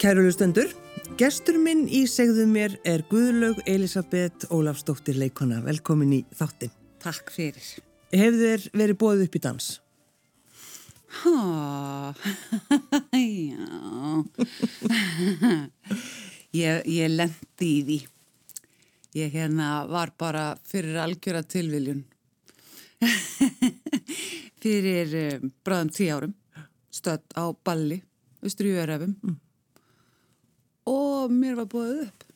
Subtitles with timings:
[0.00, 0.70] Kæru lustendur,
[1.20, 5.58] gestur minn í segðu mér er Guðlaug Elisabeth Ólafsdóttir leikona.
[5.60, 6.70] Velkomin í þáttin.
[7.04, 7.66] Takk fyrir.
[8.08, 9.66] Hefur þér verið bóðið upp í dans?
[11.18, 12.14] Há,
[13.20, 13.66] já.
[16.62, 17.98] ég, ég lendi í því.
[19.20, 22.00] Ég hérna var bara fyrir algjöra tilviljun.
[24.64, 26.34] fyrir um, bráðum tíu árum,
[26.88, 28.00] stödd á balli,
[28.40, 29.12] Örefum.
[29.20, 29.38] Mm.
[30.88, 32.26] Og mér var búið upp.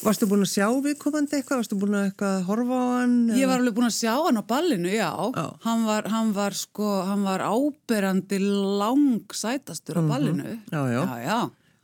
[0.00, 1.58] Varstu búin að sjá viðkomandi eitthvað?
[1.60, 3.16] Varstu búin að eitthvað horfa á hann?
[3.36, 5.10] Ég var alveg búin að sjá hann á ballinu, já.
[5.36, 5.46] Já.
[5.66, 8.38] Hann var, hann var sko, hann var áberandi
[8.80, 10.54] langsætastur á ballinu.
[10.72, 11.02] Já, já.
[11.04, 11.40] Já, já.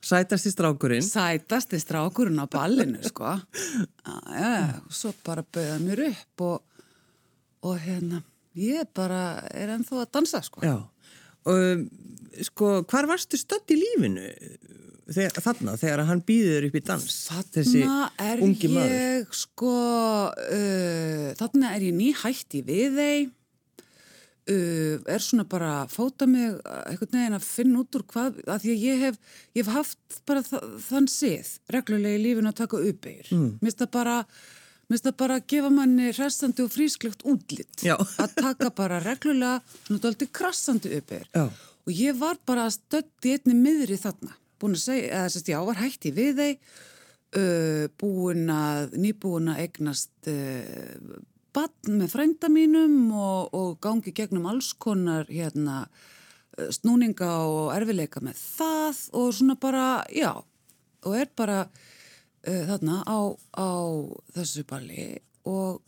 [0.07, 1.05] Sætasti strákurinn.
[1.05, 3.35] Sætasti strákurinn á ballinu, sko.
[4.07, 6.87] Já, já, svo bara bauða mér upp og,
[7.69, 8.23] og hérna,
[8.57, 10.65] ég bara er ennþá að dansa, sko.
[10.65, 10.79] Já.
[11.47, 11.85] Og um,
[12.49, 14.25] sko, hvar varstu stödd í lífinu
[15.07, 17.17] þegar, þarna þegar hann býður upp í dans?
[17.55, 18.95] Þessi Þarna er ungi maður.
[18.95, 19.73] ég, sko,
[20.59, 23.34] uh, þarna er ég nýhætt í við þeim.
[24.47, 28.37] Uh, er svona bara að fóta mig uh, einhvern veginn að finna út úr hvað
[28.47, 29.17] að því að ég hef,
[29.59, 33.49] ég hef haft bara þa þann sið reglulega í lífinu að taka uppeyr mm.
[33.59, 34.15] minnst það bara
[34.87, 37.97] minnst það bara að gefa manni hressandi og frísklegt útlitt Já.
[37.99, 39.59] að taka bara reglulega
[39.91, 41.49] dálítið krassandi uppeyr Já.
[41.51, 45.81] og ég var bara stötti einni miðri þarna búin að segja, eða sérst já, var
[45.81, 46.69] hægt í við þeim
[47.37, 51.17] uh, búin að nýbúin að eignast uh,
[51.57, 58.22] bann með frænda mínum og, og gangi gegnum alls konar hérna uh, snúninga og erfileika
[58.25, 60.33] með það og svona bara, já
[61.06, 63.19] og er bara uh, þarna á,
[63.56, 63.71] á
[64.37, 65.11] þessu balli
[65.47, 65.83] og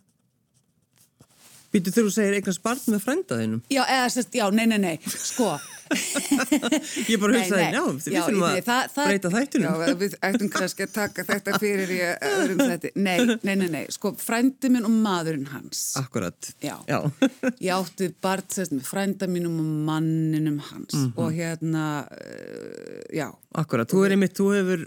[1.69, 3.59] Býtu þegar þú segir eignast barn með frændaðinum?
[3.69, 5.51] já, eða sérst, já, nei, nei, nei, sko
[5.89, 9.67] Ég bara hugsaði, já, við þurfum að það- það- breyta þættinum.
[9.89, 12.91] Já, við ættum kannski að taka þetta fyrir í öðrum þætti.
[12.97, 15.83] Nei, nei, nei, nei, sko, frændi minn og maðurinn hans.
[16.01, 16.51] Akkurat.
[16.65, 16.77] Já.
[16.89, 17.01] Já.
[17.69, 21.13] Ég átti bara sérst með frænda mínum og manninum hans Mhm.
[21.17, 23.29] og hérna, uh, já.
[23.59, 23.89] Akkurat.
[23.89, 24.83] Þú er einmitt, þú hefur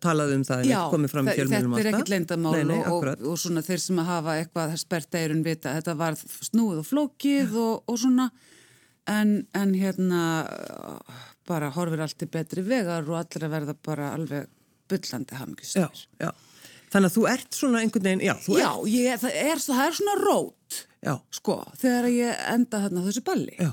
[0.00, 2.00] talað um það, Já, komið fram í þa- fjölmjölum þetta er alltaf.
[2.00, 5.74] ekkert leyndamál Nei, nei, og, og svona þeir sem að hafa eitthvað spert eirun vita,
[5.74, 8.30] þetta var snúið og flókið og, og svona
[9.10, 10.22] en, en hérna
[11.46, 14.48] bara horfir allt í betri vegar og allir að verða bara alveg
[14.90, 16.04] bullandi Já, hamngjustur.
[16.22, 16.30] já.
[16.90, 18.90] Þannig að þú ert svona einhvern veginn, já, þú Já, ert.
[18.94, 23.56] ég, það, er, það er svona rót, Já, sko, þegar ég enda þarna þessu balli.
[23.58, 23.72] já.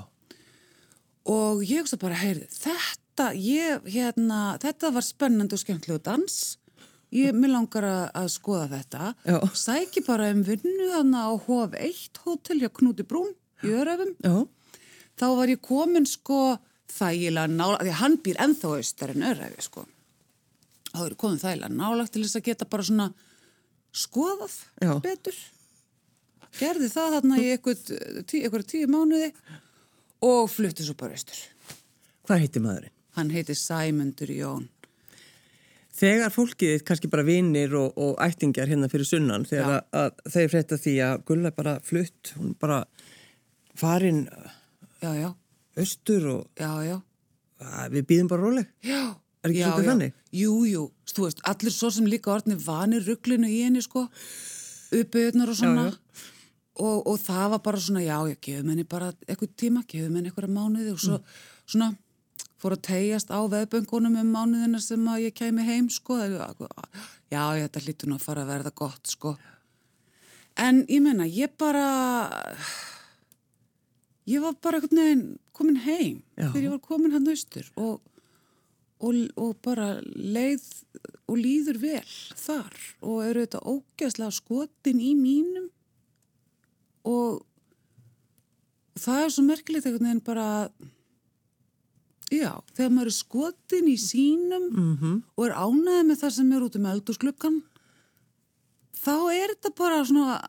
[1.34, 6.40] Og ég hugsa bara, heyrði, þetta, ég, hérna, þetta var spennandi og skemmtilegu dans.
[7.14, 9.12] Ég, mér langar að, að skoða þetta.
[9.30, 9.38] Já.
[9.56, 13.30] Sæki bara um vinnu þarna á HF1 hótel hjá Knúti Brún
[13.64, 14.16] í Örefum.
[14.26, 14.34] Já,
[15.20, 16.40] Þá var ég komin sko
[16.94, 19.86] þægilega nála, því hann býr ennþá austar en Örefi, sko.
[20.94, 23.10] Þá er ég komin þægilega nálagt til þess að geta bara svona
[23.94, 24.94] skoðað Já.
[25.04, 25.40] betur.
[26.54, 27.86] Gerði það þarna í eitthvað
[28.30, 29.32] tí, tíu mánuði
[30.24, 31.40] og flutti svo bara austur.
[32.28, 32.94] hvað heitir maðurinn?
[33.18, 34.70] Hann heiti Sæmundur Jón.
[35.94, 40.48] Þegar fólkið, kannski bara vinnir og, og ættingjar hérna fyrir sunnan, þegar að, að þeir
[40.50, 42.80] frétta því að Gulla bara flutt, hún bara
[43.78, 44.24] farin
[45.04, 45.30] Já, já,
[45.84, 47.00] austur og já,
[47.92, 48.70] við býðum bara róleg.
[48.88, 49.02] Já.
[49.44, 50.14] Er ekki svolítið þannig?
[50.40, 54.06] Jú, jú, þú veist, allir svo sem líka orðni vanir rugglinu í henni, sko,
[54.96, 55.84] uppauðnar og svona.
[56.80, 60.32] Og, og það var bara svona, já, ég gefum henni bara eitthvað tíma, gefum henni
[60.32, 61.36] eitthvað mánuði og svo Mm.
[61.68, 61.90] svona
[62.64, 66.16] fór að tegjast á veðböngunum um mánuðina sem að ég kemi heim, sko.
[66.24, 69.36] Já, ég þetta hlýtur nú að fara að verða gott, sko.
[70.56, 72.40] En ég meina, ég bara,
[74.30, 76.50] ég var bara einhvern veginn komin heim Já.
[76.50, 78.02] þegar ég var komin hann austur og,
[79.04, 80.66] og, og bara leið
[81.28, 85.70] og líður vel þar og eru þetta ógeðslega skotin í mínum
[87.08, 87.44] og
[89.00, 90.48] það er svo merkilegt einhvern veginn bara
[92.34, 95.22] já, þegar maður er skotin í sínum -hmm.
[95.36, 97.62] og er ánæðið með það sem er út um eldúsgluggan
[99.04, 100.40] þá er þetta bara svona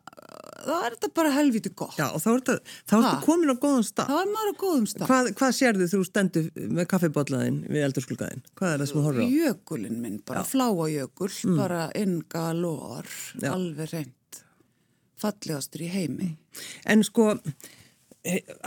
[0.65, 2.57] þá er þetta bara helviti gott Já, og þá ertu
[2.95, 3.13] Ha?
[3.25, 4.11] komin á góðan stað.
[4.11, 8.43] þá er maður á góðum stað Hvað, hvað sérðu þú stendur með kaffibotlaðin við eldurskulgaðin?
[8.59, 9.35] Hvað er það sem þú horfir á?
[9.39, 13.09] Jökulinn minn, bara fláajökul, bara engalor,
[13.43, 13.51] Já.
[13.55, 14.43] alveg reynd,
[15.21, 16.33] fallegastur í heimi.
[16.87, 17.35] En sko,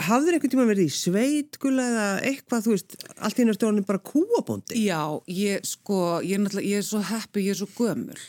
[0.07, 4.01] hafður einhvern tíma verið í sveit, gulla, eða eitthvað, þú veist, allt í stjórnum bara
[4.05, 4.83] kúabóndi?
[4.85, 5.01] Já,
[5.33, 8.19] ég sko, ég er ég er svo heppi, ég er svo gömul.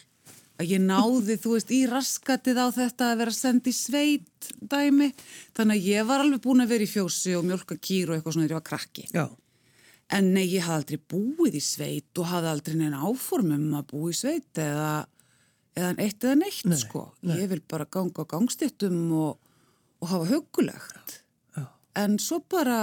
[0.59, 5.13] Að ég náði, þú veist, í raskatið á þetta að vera send í sveit dæmi.
[5.55, 8.35] Þannig að ég var alveg búin að vera í fjósi og mjölka kýr og eitthvað
[8.35, 9.05] svona þegar ég var krakki.
[9.15, 9.27] Já,
[10.09, 14.15] En nei, ég hafði aldrei búið í sveit og hafði aldrei neina áformum að búið
[14.15, 14.93] í sveit eða,
[15.77, 17.03] eða eitt eða neitt, Nei, sko.
[17.29, 19.35] Ég vil bara ganga á gangstéttum og,
[20.01, 21.19] og hafa hugulegt.
[21.59, 21.67] Já.
[22.01, 22.79] En svo bara,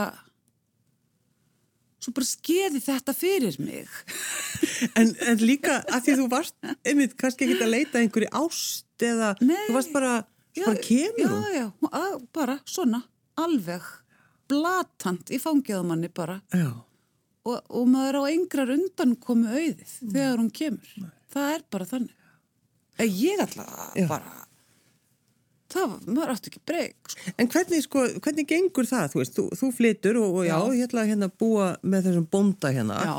[2.06, 3.90] svo bara skeiði þetta fyrir mig.
[5.00, 6.56] En, en líka að því þú varst,
[6.86, 9.58] einmitt, kannski ekki að leita einhverju ást eða Nei.
[9.68, 10.16] þú varst bara,
[10.54, 11.30] svo bara kemur já.
[11.32, 11.68] Já, já,
[12.02, 13.02] að, bara svona,
[13.42, 13.88] alveg,
[14.52, 16.40] blatant í fangiðamanni bara.
[16.54, 16.70] Já.
[17.46, 20.96] og, og maður á engrar undan komu auðið þegar hún kemur.
[21.36, 22.16] Það er bara þannig.
[23.06, 23.42] Ég
[23.96, 24.08] Já.
[24.08, 24.45] bara,
[25.76, 27.32] það, maður átti ekki breyk, sko.
[27.44, 29.08] En hvernig, sko, hvernig gengur það?
[29.14, 30.76] Þú veist, þú, þú flytur og, og já, Já.
[30.80, 33.16] ég ætla að hérna búa með þessum bónda hérna Já,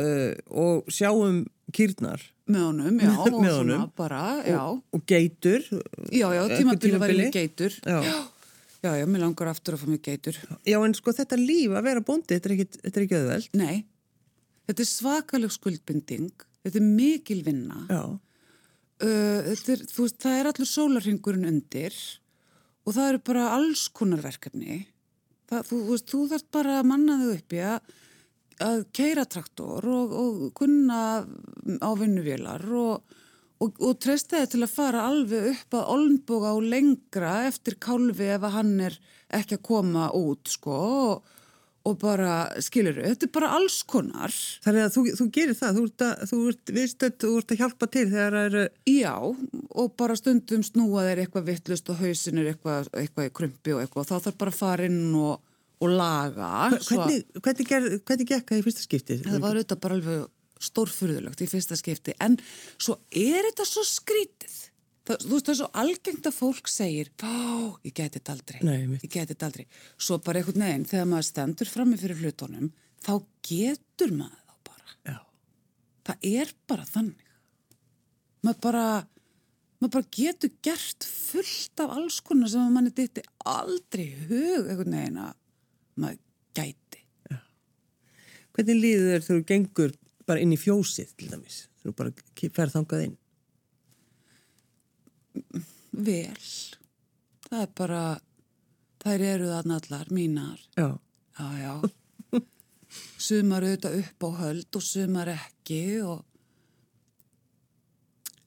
[0.00, 0.30] uh,
[0.64, 1.42] og sjáum
[1.74, 3.90] kýrnar með honum, já, og Með svona honum.
[3.96, 4.58] bara, já.
[4.68, 5.62] og, og geitur.
[6.12, 7.72] Já, já, Einhver tímabili var ég geitur.
[7.80, 7.98] Já.
[8.04, 8.18] já,
[8.84, 10.36] já, já, mér langar aftur að fá mig geitur.
[10.68, 13.48] Já, en sko þetta líf að vera bóndi, þetta er ekki, þetta er ekki auðveld.
[13.62, 13.78] Nei,
[14.68, 16.28] þetta er svakaleg skuldbinding,
[16.66, 17.80] þetta er mikil vinna.
[17.88, 18.02] Já,
[19.02, 19.58] Uh, er,
[19.96, 21.96] veist, það er allur sólarringurinn undir
[22.84, 24.84] og það eru bara alls konar verkefni.
[25.50, 27.90] Það, þú veist, þú þarf bara að manna þau upp í að,
[28.64, 31.00] að keira traktor og, og kunna
[31.82, 33.16] á vinnuvélar og,
[33.58, 38.30] og, og treysta þið til að fara alveg upp að olnboga og lengra eftir kálfi
[38.36, 38.98] ef að hann er
[39.34, 41.33] ekki að koma út, sko, og,
[41.84, 42.34] og bara,
[42.64, 44.32] skilur þetta er bara alls konar.
[44.64, 47.60] þannig að þú, þú gerir það, þú ert, að, þú ert viðstödd, þú ert að
[47.60, 48.62] hjálpa til þegar það eru,
[48.94, 49.12] Já,
[49.82, 53.82] og bara stundum snúa þeir eitthvað vittlust og hausin er eitthvað, eitthvað í krumpi og
[53.84, 54.08] eitthvað.
[54.08, 55.42] Þá þarf bara að fara inn og,
[55.84, 56.52] og laga.
[56.80, 59.18] svo- hvernig, hvernig, ger, hvernig gekk það í fyrsta skipti?
[59.26, 60.24] Það var auðvitað bara alveg
[60.64, 62.14] stórfurðulegt í fyrsta skipti.
[62.24, 62.38] En
[62.80, 64.54] svo er þetta svo skrítið.
[65.04, 67.32] Það, þú veist, það er svo algengt að fólk segir, fá,
[67.84, 68.60] ég geti þetta aldrei.
[68.64, 69.64] Nei, ég geti þetta aldrei.
[70.00, 72.70] Svo bara einhvern veginn, þegar maður stendur frammi fyrir hlutunum,
[73.04, 73.12] þá
[73.44, 74.94] getur maður þá bara.
[75.10, 75.18] Já,
[76.08, 77.26] Það er bara þannig.
[78.44, 78.84] Maður bara,
[79.80, 84.96] maður bara getur gert fullt af alls konar sem að manni dytti aldrei hug einhvern
[84.96, 85.34] veginn að
[86.00, 86.22] maður
[86.56, 87.02] gæti.
[88.54, 92.50] hvernig líður þér þegar þú gengur bara inn í fjósið til dæmis, þegar þú bara
[92.56, 93.16] ferð þangað inn?
[95.94, 96.46] Vel.
[97.48, 98.04] Það er bara,
[99.04, 100.62] þær eru þarna allar, mínar.
[100.78, 100.88] Já,
[101.38, 101.74] Já, já.
[103.18, 106.22] Sumar auðvitað upp á höld og sumar ekki og...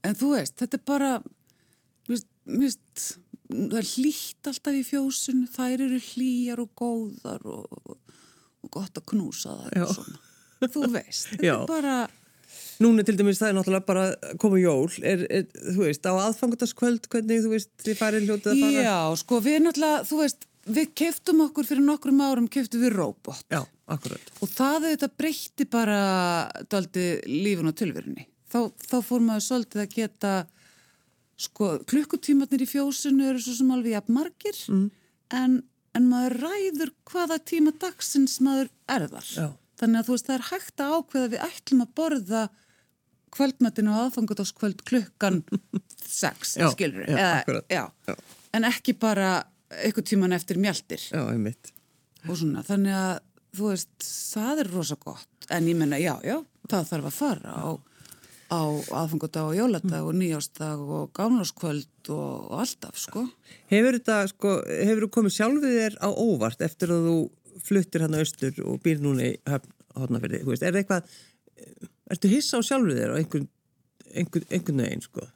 [0.07, 1.10] En þú veist, þetta er bara,
[2.07, 3.01] mist, mist,
[3.50, 7.98] það er hlýtt alltaf í fjósinu, þær eru hlýjar og góðar og,
[8.63, 10.22] og gott að knúsa svona.
[10.63, 11.98] Þú veist, þetta er bara,
[12.83, 16.13] núna til dæmis það er náttúrulega bara að koma jól, er, er, þú veist, á
[16.27, 18.83] aðfangutaskvöld, hvernig, þú veist, þið farið hljótið að fara?
[18.85, 23.45] já, sko, við náttúrulega, þú veist, við keftum okkur fyrir nokkrum árum, keftum við robot.
[23.53, 23.62] Já,
[23.94, 24.33] akkurat.
[24.41, 26.01] Og það auðvitað breytti bara
[26.71, 28.27] daldi lífun og tilverunni.
[28.51, 30.33] Þá, þá fór maður svolítið að geta,
[31.47, 34.86] sko, klukkutímatnir í fjósinu eru svo sem alveg jafn margir, mm.
[35.39, 35.57] en,
[35.98, 39.31] en maður ræður hvaða tíma dagsins maður er þar.
[39.34, 39.50] Já.
[39.77, 42.48] Þannig að þú veist, það er hægt að ákveða við ætlum að borða
[43.36, 45.41] kvöldmatinu og aðfangadagskvöld klukkan
[46.22, 47.65] sex, Já, skilur já, akkurat.
[47.72, 47.84] já.
[48.07, 48.15] Já.
[48.57, 50.57] En ekki bara eitthvað tíman eftir
[51.29, 51.74] einmitt.
[52.27, 53.19] og svona, þannig að
[53.57, 56.38] þú veist, það er rosa gott en ég menna, já, já,
[56.69, 57.67] það þarf að fara á,
[58.51, 58.62] á
[59.01, 63.25] aðfangadag og jóladag og nýjástag og gámláskvöld og, og alltaf, sko
[63.72, 67.17] Hefur þetta, sko, hefur þú komið sjálfið þér á óvart eftir að þú
[67.67, 69.38] fluttir hann austur og býr núna í
[69.98, 71.15] hodnafyrði, þú veist, er það eitthvað,
[72.14, 73.50] ertu hissa á sjálfið þér á einhvern,
[74.14, 75.28] einhvern, einhvern veginn, sko?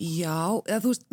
[0.00, 1.06] Já, eða þú veist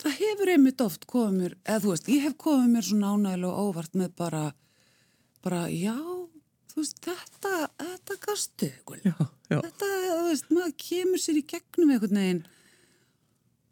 [0.00, 3.50] það hefur einmitt oft komið mér, eða þú veist, ég hef komið mér svona ánægilega
[3.52, 4.44] og óvart með bara
[5.44, 5.96] bara, já
[6.70, 8.70] þú veist, þetta, þetta gastu.
[9.04, 9.14] Já,
[9.50, 9.58] já.
[9.58, 12.42] þetta, þú veist, maður kemur sér í gegnum einhvern veginn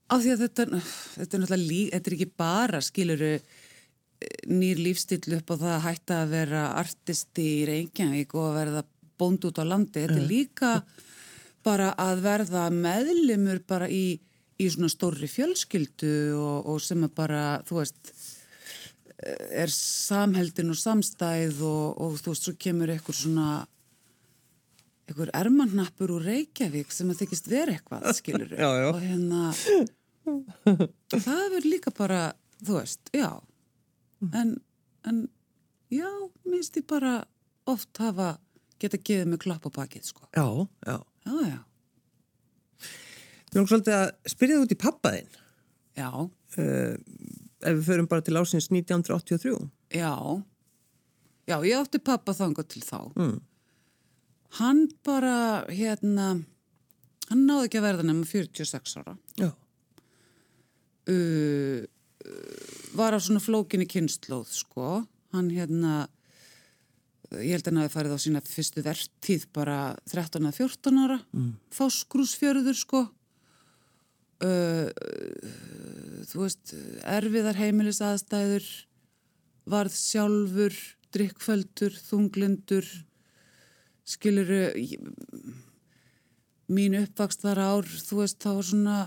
[0.09, 3.33] af því að þetta, þetta er náttúrulega lík, þetta er ekki bara, skiluru
[4.51, 8.83] nýr lífstíl upp og það að hætta að vera artisti í Reykjavík og að verða
[9.19, 10.73] bónd út á landi, þetta er líka
[11.67, 14.19] bara að verða meðlimur bara í,
[14.59, 18.13] í svona stórri fjölskyldu og, og sem er bara, þú veist
[19.19, 23.49] er samheldin og samstæð og, og þú veist, svo kemur eitthvað svona
[25.09, 28.89] einhver ermannappur úr Reykjavík sem að þykist vera eitthvað, skilur Já, já.
[28.93, 29.53] og hérna
[31.15, 32.23] það verður líka bara,
[32.63, 33.31] þú veist, já
[34.35, 34.55] en,
[35.07, 35.19] en
[35.95, 36.09] já,
[36.45, 37.25] minnst ég bara
[37.71, 38.39] oft hafa
[38.81, 40.47] geta gefið mig klapp á bakið, sko Já,
[40.87, 40.97] já.
[41.27, 41.59] já, já,
[43.49, 45.31] Mér langar svolítið að spyrja þú út í pappaðinn.
[45.97, 46.11] já,
[46.59, 49.55] ef við förum bara til ásins 1983.
[49.97, 50.13] Já,
[51.49, 52.99] já, ég átti pappa þangað til þá.
[53.17, 53.39] Mm.
[54.59, 56.29] Hann bara, hérna,
[57.31, 59.17] hann náði ekki að verða nefnum 46 ára.
[59.41, 59.51] Já.
[61.09, 61.87] Uh,
[62.97, 65.03] var á svona flókinni kynnslóð, sko.
[65.35, 66.09] Hann, hérna,
[67.37, 69.79] ég held að hann hafi farið á sína fyrstu verðtíð bara
[70.11, 71.19] 13-14 ára.
[71.37, 71.55] Mm.
[71.75, 73.05] Fáskrúsfjörður, sko.
[74.39, 74.87] Uh,
[76.31, 78.67] þú veist, erfiðar heimilis aðstæður,
[79.69, 80.77] varð sjálfur,
[81.15, 82.87] drikkföldur, þunglindur,
[84.09, 84.63] skiluru,
[86.69, 88.99] mín uppvakst var ár, þú veist, þá var svona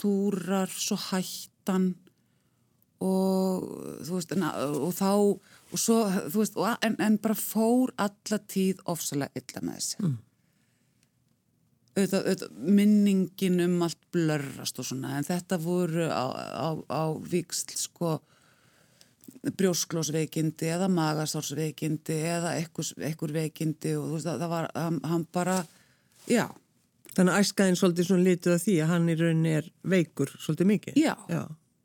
[0.00, 0.98] túrar, svo
[1.66, 1.94] hættan
[3.04, 3.66] og
[4.06, 5.10] þú veist, en, og þá,
[5.74, 5.98] og svo,
[6.32, 9.98] veist, en, en bara fór alla tíð ofsalega illa með þessi.
[10.04, 10.22] Mm
[11.96, 17.72] auðvitað, auðvitað, minningin um allt blörrast og svona en þetta voru á, á, á viksl
[17.80, 18.18] sko
[19.56, 25.56] brjósklósveikindi eða magasársveikindi eða ekkur veikindi og þú veist það var hann, hann bara,
[26.28, 26.50] já
[27.16, 30.70] Þannig að æskaðin svolítið svona litið af því að hann í rauninni er veikur svolítið
[30.72, 31.42] mikið Já, já,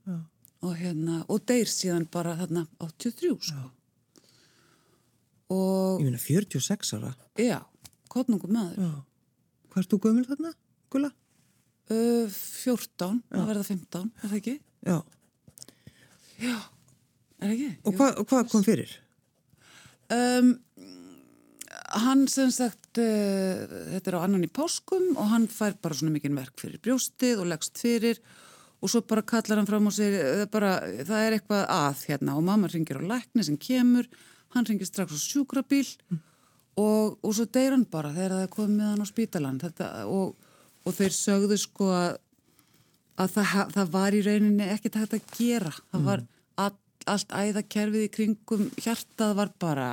[0.10, 0.18] já.
[0.62, 3.70] Og, hérna, og deyr síðan bara þarna 83 sko
[5.52, 7.62] og, Ég minna 46 ára Já,
[8.12, 8.92] konungum maður Já
[9.72, 10.50] Hvað erst þú gömul þarna,
[10.92, 11.10] Gula?
[11.92, 14.56] Uh, 14, það verða 15, er það ekki?
[14.84, 14.98] Já.
[16.42, 16.58] Já,
[17.40, 17.70] er það ekki?
[17.88, 18.92] Og hvað, hvað kom fyrir?
[20.12, 20.50] Um,
[22.06, 26.16] hann sem sagt, uh, þetta er á annan í páskum og hann fær bara svona
[26.16, 28.22] mikið verk fyrir brjóstið og leggst fyrir
[28.82, 32.46] og svo bara kallar hann fram og segir, bara, það er eitthvað að hérna og
[32.48, 34.10] mamma ringir á lækni sem kemur,
[34.56, 36.28] hann ringir strax á sjúkrabíl mm
[36.80, 39.90] og, og svo deyr hann bara þegar það er komið með hann á spítalan þetta,
[40.08, 40.52] og,
[40.86, 42.12] og þeir sögðu sko að,
[43.22, 46.08] að það, það var í rauninni ekkert hægt að gera það mm.
[46.10, 46.26] var
[46.66, 46.78] all,
[47.16, 49.90] allt æðakerfið í kringum hjartað var bara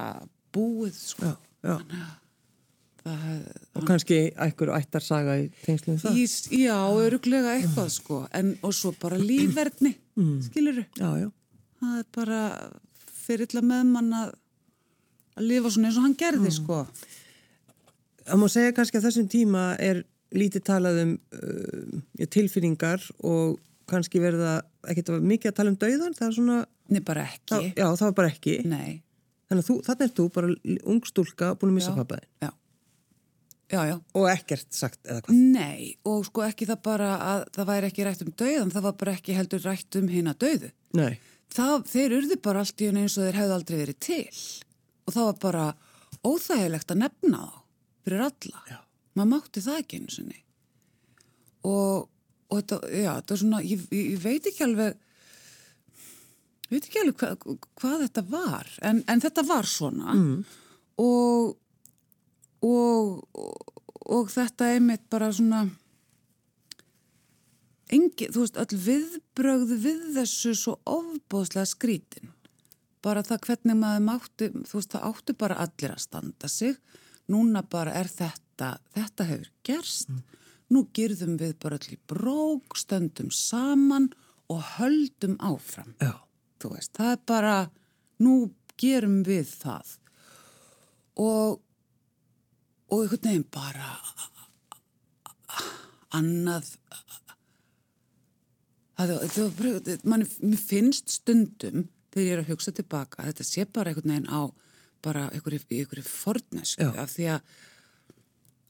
[0.55, 1.37] búið sko já.
[1.63, 3.23] Það,
[3.79, 6.19] og kannski einhver ættarsaga í tengslum það?
[6.19, 6.27] Í,
[6.65, 8.19] já, öruglega eitthvað sko.
[8.37, 10.35] En, og svo bara lífverðni mm.
[10.51, 12.43] skiluru það er bara
[13.25, 14.35] fyrirla með mann að
[15.39, 16.57] að lifa svona eins og hann gerði mm.
[16.59, 16.83] sko.
[18.29, 20.03] Það má segja kannski að þessum tíma er
[20.37, 24.59] lítið talað um uh, tilfinningar og kannski verða
[24.91, 27.53] ekkert mikið að tala um dauðan það er svona Nei bara ekki.
[27.53, 28.53] Það, Já það var bara ekki.
[28.65, 28.93] Nei
[29.49, 30.55] Þannig að þannig er þú bara
[30.93, 32.51] ungstúlka búin að missa pappaðin Já
[33.69, 33.97] Já, já.
[34.17, 35.41] Og ekkert sagt eða hvað?
[35.53, 38.95] Nei, og sko ekki það bara að það væri ekki rætt um dauðan, það var
[39.03, 40.71] bara ekki heldur rætt um hinn að dauðu.
[40.97, 41.19] Nei.
[41.53, 44.23] Það, þeir urðu bara allt í henni eins og þeir hefðu aldrei verið til
[45.09, 45.67] og það var bara
[46.29, 47.59] óþægilegt að nefna þá
[48.09, 48.63] fyrir alla.
[48.73, 48.79] Já.
[49.19, 50.41] Maður mátti það ekki sinni.
[51.69, 52.09] Og,
[52.49, 54.97] og þetta, já, þetta er svona, ég, ég veit ekki alveg,
[56.69, 60.39] ég veit ekki alveg hva, hvað þetta var, en, en þetta var svona mm.
[61.05, 61.57] og,
[62.69, 63.45] og,
[64.05, 65.65] og þetta einmitt bara svona,
[67.95, 72.35] engi, þú veist, all viðbrögðu við þessu svo ofbóðslega skrítin
[73.05, 76.79] bara það hvernig maður mátti, þú veist það áttu bara allir að standa sig,
[77.31, 80.23] núna bara er þetta, þetta hefur gerst, mm.
[80.75, 84.11] nú gerðum við bara allir brók, stöndum saman
[84.51, 85.95] og höldum áfram.
[86.03, 86.17] Já.
[86.59, 87.57] Þú veist, það er bara,
[88.25, 88.35] nú
[88.79, 89.95] gerum við það.
[91.19, 91.59] Og,
[92.89, 93.93] og einhvern veginn bara
[96.15, 96.73] annað,
[98.99, 100.27] það, það, mann
[100.59, 104.43] finnst stundum þegar ég er að hugsa tilbaka þetta sé bara einhvern veginn á
[105.05, 107.53] bara einhverju fornesku af því að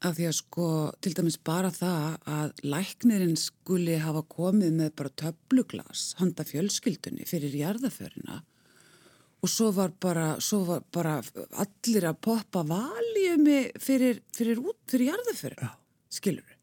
[0.07, 0.69] af því að sko
[1.03, 7.57] til dæmis bara það að læknirinn skuli hafa komið með bara töfluglas handa fjölskyldunni fyrir
[7.59, 8.43] jarðaförina
[9.39, 11.19] og svo var bara, svo var bara
[11.63, 15.75] allir að poppa valjumi fyrir, fyrir, fyrir jarðaförina
[16.11, 16.55] skilur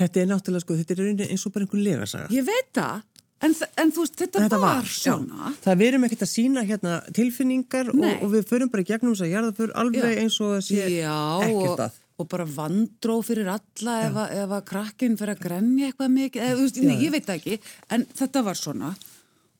[0.00, 3.02] Þetta er náttúrulega sko, þetta er eins og bara einhvern legasaga Ég veit það
[3.40, 5.38] En, en þú veist, þetta, þetta var, var svona.
[5.48, 5.52] Já.
[5.64, 9.46] Það verum ekkert að sína hérna tilfinningar og, og við förum bara gegnum þess að
[9.46, 10.18] það fyrir alveg já.
[10.20, 11.96] eins og að sé ekkert að.
[12.20, 16.10] Og, og bara vandró fyrir alla ef að, ef að krakkin fyrir að grenja eitthvað
[16.16, 17.60] mikið, eða, veist, nei, ég veit ekki,
[17.96, 18.90] en þetta var svona.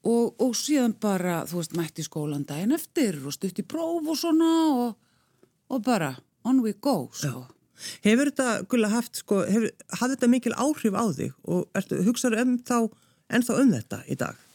[0.01, 4.17] Og, og síðan bara, þú veist, mætti skólan daginn eftir og stutt í próf og
[4.17, 4.51] svona
[5.71, 6.15] og bara
[6.45, 7.47] on we go, sko.
[8.05, 12.45] Hefur þetta, Gulla, haft, sko, hefur, hafði þetta mikil áhrif á þig og ertu, hugsaður
[12.45, 12.77] um þá
[13.31, 14.47] en þá um þetta í dag?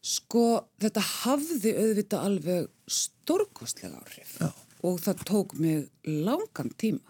[0.00, 0.44] Sko,
[0.80, 4.48] þetta hafði auðvitað alveg stórkostlega áhrif Já.
[4.88, 7.09] og það tók mig langan tíma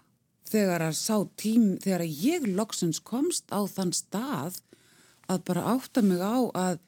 [0.51, 4.61] þegar að sá tím, þegar að ég loksins komst á þann stað
[5.31, 6.81] að bara átta mig á að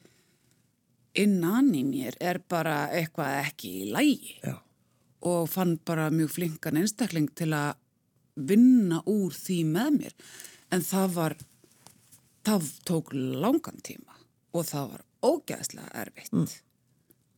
[1.23, 4.57] innan í mér er bara eitthvað ekki í lægi Já.
[5.29, 7.77] og fann bara mjög flinkan einstakling til að
[8.33, 10.15] vinna úr því með mér.
[10.73, 11.35] En það var,
[12.47, 14.17] það tók langan tíma
[14.53, 16.33] og það var ógæðslega erfitt.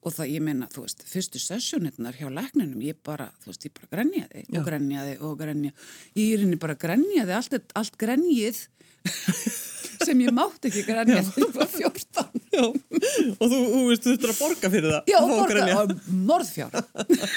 [0.05, 3.73] Og það, ég meina, þú veist, fyrstu sessjónirnar hjá lækninum, ég bara, þú veist, ég
[3.73, 5.87] bara grenjaði og grenjaði og grenjaði.
[6.21, 8.59] Ég er henni bara grenjaði, allt, allt grenjið
[10.05, 12.41] sem ég mátti ekki grenja þegar ég var 14.
[12.55, 15.09] Já, og þú, þú veist, þú þurftur að borga fyrir það.
[15.09, 15.81] Já, borga á
[16.29, 16.77] morðfjár.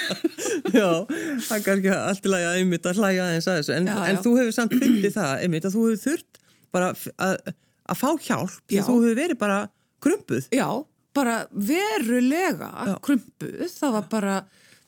[0.79, 3.73] Já, það er kannski allt í lagi að einmitt að hlæja aðeins að þessu.
[3.79, 4.21] En, Já, en já.
[4.27, 6.41] þú hefur samt fundið það, einmitt, að þú hefur þurft
[6.75, 6.93] bara
[7.25, 7.35] að,
[7.89, 8.55] að fá hjálp.
[8.69, 8.85] Því Já.
[8.87, 9.59] þú hefur verið bara
[10.05, 10.47] krumpuð.
[10.55, 10.67] Já,
[11.19, 12.71] bara verulega
[13.05, 14.37] krumpuð, það var bara,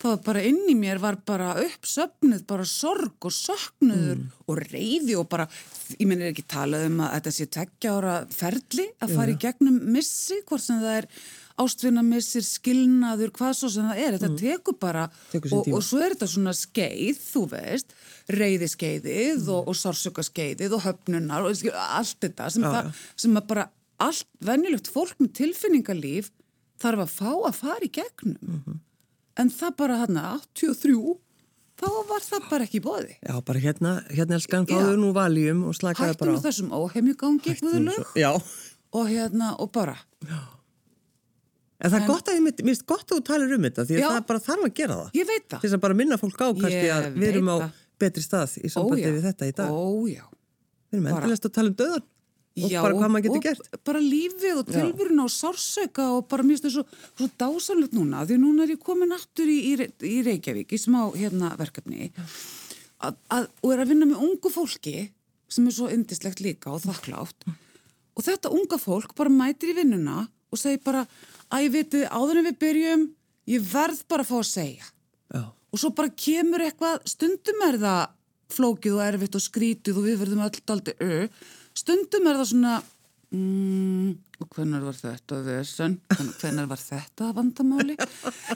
[0.01, 5.19] það var bara inn í mér var bara uppsöfnuð, bara sorg og söknuður og reyði
[5.19, 5.47] og bara,
[5.97, 9.39] ég minn er ekki talað um að þetta sé tveggja ára ferli að fara í
[9.45, 11.11] gegnum missi, hvort sem það er
[11.61, 16.01] ástvinna missir, skilnaður, hvað svo sem það er, þetta tekur bara Tekur og, og svo
[16.01, 17.93] er þetta svona skeið, þú veist,
[18.31, 23.39] reyði skeiðið og, og sársöka skeiðið og höfnunar og allt þetta sem, Já, það, sem
[23.51, 23.67] bara
[24.01, 26.31] allt venjulegt fólk með tilfinningalíf
[26.81, 28.79] þarf að fá að fara í gegnum.
[29.39, 30.95] En það bara hann 83,
[31.79, 33.17] þá var það bara ekki bóði.
[33.21, 34.75] Já, bara hérna, hérna elskan, Já.
[34.75, 37.55] fáðu nú valjum og slakaði Hættum bara við þessum óheimjugangi
[38.19, 38.31] Já,
[38.91, 39.95] og hérna og bara,
[41.81, 44.03] en það er gott að mér finnst gott að þú talir um þetta því að
[44.03, 44.09] Já.
[44.09, 45.15] það bara þarf að gera það.
[45.17, 45.63] ég veit það.
[45.63, 47.57] þess að bara minna fólk á kannski að við erum á
[48.01, 49.71] betri stað í sambandi við þetta í dag.
[49.71, 50.25] Ó, já.
[50.91, 52.05] Við erum endurlega að tala um döðan
[52.51, 53.67] og Já, bara hvað maður getur gert.
[53.87, 56.83] bara lífið og tilvöruna og sársauka og bara mér finnst það svo,
[57.15, 60.99] svo dásanlegt núna því núna er ég komin aftur í, í, í Reykjavík í smá
[61.15, 62.09] hérna verkefni.
[63.01, 64.95] Að, að, og er að vinna með ungu fólki
[65.51, 70.25] sem er svo indislegt líka og þakklátt og þetta unga fólk bara mætir í vinnuna
[70.51, 71.05] og segir bara
[71.51, 73.07] að ég veitu áður en við byrjum
[73.55, 74.91] ég verð bara að fá að segja.
[75.31, 78.01] Já, og svo bara kemur eitthvað, stundum er það
[78.51, 81.19] flókið og erfitt og skrítið og við verðum öll daldi ö,
[81.77, 82.73] stundum er það svona
[83.35, 84.09] mm,
[84.41, 85.99] og hvenær var þetta vesen,
[86.41, 87.95] hvenær var þetta vandamáli,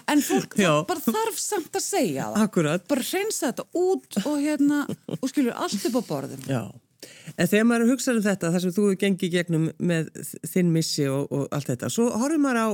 [0.10, 0.72] en fólk Já.
[0.90, 2.88] bara þarf samt að segja það akkurat.
[2.90, 4.82] bara hreinsa þetta út og hérna
[5.20, 6.64] og skilur allt upp á borðum Já,
[7.38, 10.10] en þegar maður hugsa um þetta, þar sem þú gengið gegnum með
[10.50, 12.70] þinn missi og, og allt þetta, svo horfum maður á,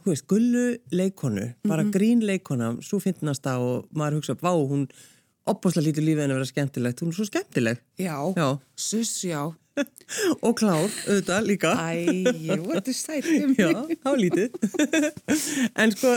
[0.00, 1.92] þú veist, gullu leikonu, bara Mhm.
[1.94, 4.88] grín leikona, svo finnast það og maður hugsa, vá, hún
[5.50, 7.02] opbúrslega lítið lífið en að vera skemmtilegt.
[7.02, 7.80] Hún er svo skemmtileg.
[8.00, 8.48] Já, já.
[8.88, 9.42] sus, já.
[10.46, 11.72] og klár, auðvitað, líka.
[11.76, 13.54] Æjú, þetta er sættum.
[13.60, 13.68] Já,
[14.06, 14.54] þá lítið.
[15.82, 16.12] en sko,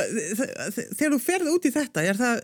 [0.95, 2.43] þegar þú ferði út í þetta, er það,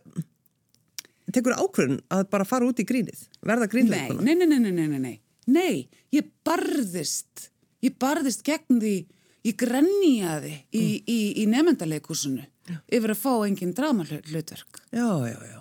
[1.32, 3.24] tekur ákveðin að bara fara út í grínið?
[3.48, 4.26] Verða grínleikuna?
[4.26, 5.16] Nei, nei, nei, nei, nei, nei, nei.
[5.56, 7.50] Nei, ég barðist,
[7.86, 8.96] ég barðist gegn því,
[9.46, 10.82] ég grenniði í, mm.
[10.82, 14.82] í, í, í nefndaleikusinu yfir að fá enginn drama hlutverk.
[14.90, 15.60] Já, já, já.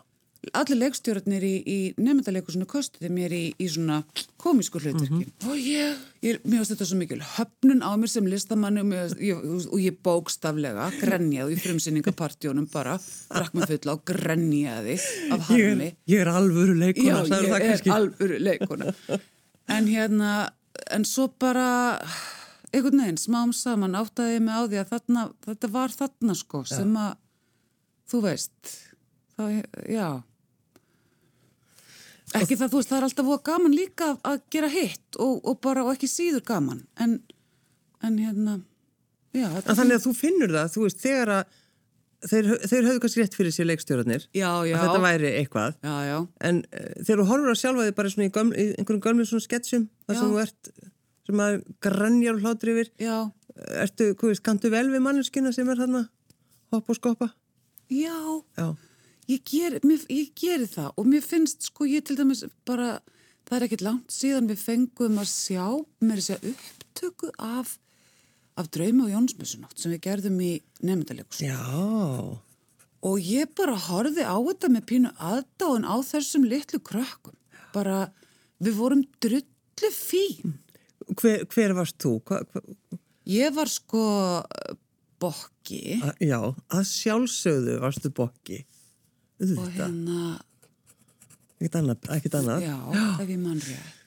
[0.53, 4.01] Allir leikstjórnir í, í nefndaleikúsinu kostuði mér í, í svona
[4.43, 5.29] komísku hlutverki.
[5.49, 9.41] Og ég, ég, mér finnst þetta svo mikil höfnun á mér sem listamanni og, ég,
[9.71, 12.99] og ég bókstaflega grenjaði í frumsýningapartjónum bara,
[13.33, 14.99] drakk mig fulla og grenjaði
[15.35, 15.89] af Ég harmi.
[16.11, 17.95] ég er alvöru leikona, Já, ég er kannski.
[17.95, 18.93] alvöru leikuna.
[19.73, 20.35] En hérna,
[20.93, 21.69] en svo bara,
[22.75, 26.65] einhvern veginn, smám saman áttaði ég mig á því að þarna, þetta var þarna sko,
[26.69, 27.17] sem að,
[28.13, 28.75] þú veist,
[29.39, 30.09] það, já.
[32.35, 35.61] Ekki það, þú veist, það er alltaf voða gaman líka að- gera hitt og, og
[35.63, 36.81] bara, og ekki síður gaman.
[36.99, 37.19] En,
[38.03, 38.57] en hérna,
[39.35, 39.47] já.
[39.51, 41.61] En þannig að þú finnur það, þú veist, þegar að
[42.31, 43.69] þeir, þeir höfðu kannski rétt fyrir sér
[44.69, 44.77] já.
[44.79, 46.17] að þetta væri eitthvað Já, já.
[46.49, 49.27] en uh, þegar þú horfur að sjálfa þig bara svona í, göml, í einhverjum gömlu
[49.29, 50.71] svona sketsjum þar sem þú ert,
[51.29, 53.17] sem að grannjar hlátur yfir, Já,
[53.85, 56.05] ertu, hvað veist, kantu vel við manneskina sem er þarna
[56.75, 57.31] hopp og skoppa?
[57.93, 58.17] já.
[58.59, 58.69] Já,
[59.31, 62.99] Ég geri, mér, ég geri það og mér finnst sko ég til dæmis bara,
[63.49, 65.65] það er ekkert langt síðan við fengum að sjá,
[66.05, 67.77] mér segja upptöku af,
[68.61, 70.51] af drauma og Jónsmessunátt sem við gerðum í
[70.85, 71.41] nefndalegus.
[71.45, 71.57] já,
[73.05, 77.35] Og ég bara horfði á þetta með pínu aðdáin á þessum litlu krökkum.
[77.75, 78.07] Bara,
[78.65, 80.55] við vorum drullu fín.
[81.21, 82.15] hver, hver varst þú?
[82.25, 82.63] Hva, hva,
[83.25, 84.05] Ég var sko
[85.21, 88.65] bokki já, að sjálfsögðu varstu bokki
[89.59, 90.21] og hérna,
[91.61, 92.65] ekkert annað, ekkert annað.
[92.67, 92.77] já,
[93.23, 94.01] ef ég mann rétt.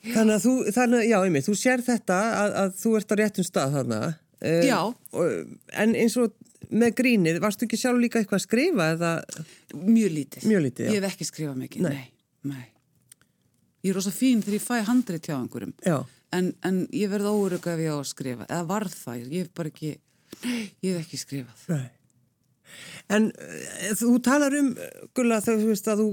[0.00, 3.44] Þannig að þú, þannig, já, einmitt, þú sér þetta að, að þú ert á réttum
[3.44, 3.98] stað þarna.
[4.40, 4.78] eh, Já.
[5.12, 6.32] Og, en eins og
[6.70, 9.10] með grínið, varstu ekki sjálf líka eitthvað að skrifa eða,
[9.74, 10.46] Mjög lítið.
[10.48, 10.92] Mjög lítið, já.
[10.94, 11.92] Ég hef ekki skrifað mikið, Nei.
[11.92, 12.54] nei.
[12.54, 12.66] nei.
[13.84, 15.74] Ég er rosa fín þegar ég fæ handrið hjá einhverjum.
[15.84, 15.98] já,
[16.32, 18.44] En, en ég verð óuröka ef ég á að skrifa.
[18.46, 19.88] Eða varð það, ég hef bara ekki,
[20.44, 21.64] Nei, ég hef ekki skrifað.
[21.74, 21.88] Nei.
[23.10, 24.74] En uh, þú talar um,
[25.16, 26.10] Gulla, þú veist að þú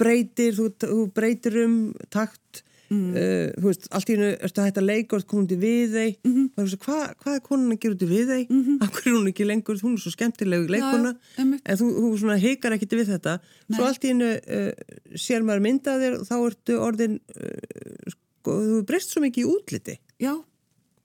[0.00, 1.76] breytir, þú, þú breytir um
[2.12, 3.10] takt, mm.
[3.12, 5.96] uh, þú veist, allt í hennu ertu að hætta leika og ertu komin til við
[5.96, 6.76] þeir, mm -hmm.
[6.84, 8.90] hvað hva er konan að gera út í við þeir, mm -hmm.
[8.94, 11.62] hverju er hún ekki lengur, hún er svo skemmtilegu Já, einmitt.
[11.64, 11.86] en þú,
[12.18, 13.76] þú heikar ekkit við þetta, Nei.
[13.76, 14.72] svo allt í hennu uh,
[15.16, 19.98] sér maður myndaðir og þá ertu orðin, uh, sko, þú breyst svo mikið í útliti.
[20.18, 20.34] Já,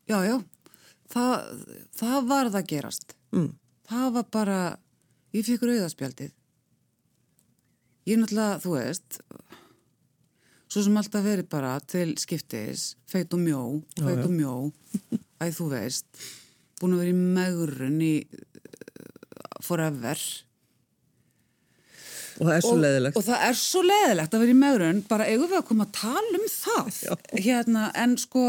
[0.08, 0.44] já, já.
[1.10, 1.66] Það,
[1.98, 3.16] það var það að gerast.
[3.34, 3.59] Mm.
[3.90, 4.58] Það var bara,
[5.34, 6.34] ég fikk rauðaspjaldið.
[8.06, 9.18] Ég er náttúrulega, þú veist,
[10.70, 13.64] svo sem alltaf verið bara til skiptis, feit og mjó,
[13.98, 14.54] feit og mjó,
[15.42, 16.06] æð þú veist,
[16.82, 20.22] búin að vera í megrun í uh, forever.
[22.40, 23.18] Og það er svo og, leðilegt.
[23.20, 25.96] og það er svo leðilegt að vera í megrun bara eigum við að koma að
[25.98, 27.02] tala um það
[27.36, 28.46] hérna, en sko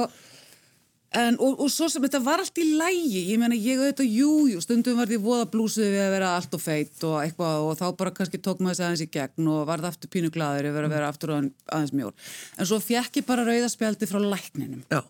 [1.18, 4.34] en, og, og svo sem þetta var allt í lægi ég meina ég auðvitað, jú,
[4.52, 7.78] jú stundum var því voða blúsið við að vera allt og feitt og eitthvað og
[7.80, 10.86] þá bara kannski tók maður þessi aðeins í gegn og varð aftur pínu glaður yfir
[10.86, 12.14] að vera aftur aðeins mjór.
[12.56, 14.84] En svo fjekk ég bara rauðaspjaldi frá lækninum.
[14.92, 15.02] Já,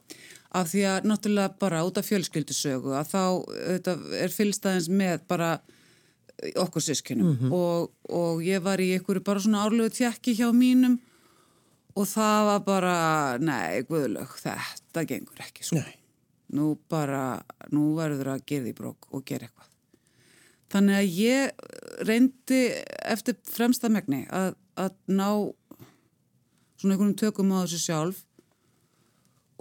[0.61, 5.53] af því að náttúrulega bara út af fjölskyldusögu að þá auðvitað, er fylgstæðins með bara
[6.57, 10.97] okkur sískinum og, og ég var í einhverju bara svona árlegu tjekki hjá mínum
[11.99, 12.95] og það var bara,
[13.43, 14.80] nei, guðlög, þetta
[15.11, 15.81] gengur ekki sko.
[15.81, 15.97] nei.
[16.51, 17.39] Nú bara,
[17.71, 19.69] nú verður að gera því brók og gera eitthvað.
[20.71, 21.63] Þannig að ég
[22.07, 22.59] reyndi
[23.07, 25.29] eftir fremsta megni að, að ná
[26.81, 28.25] svona einhvernum tökum á þessu sjálf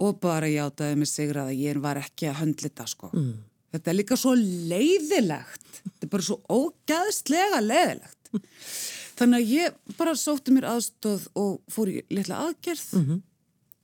[0.00, 3.10] og bara játaði mig sigrað að ég var ekki að höndlita sko.
[3.12, 3.32] Mm.
[3.70, 5.66] Þetta er líka svo leiðilegt.
[5.84, 8.30] Þetta er bara svo ógæðslega leiðilegt.
[9.20, 13.20] Þannig að ég bara sótti mér aðstóð og fór í litla aðgerð -hmm.